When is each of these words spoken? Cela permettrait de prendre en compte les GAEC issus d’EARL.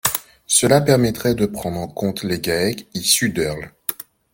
Cela 0.47 0.81
permettrait 0.81 1.35
de 1.35 1.45
prendre 1.45 1.79
en 1.79 1.87
compte 1.87 2.23
les 2.23 2.39
GAEC 2.39 2.87
issus 2.95 3.29
d’EARL. 3.29 3.71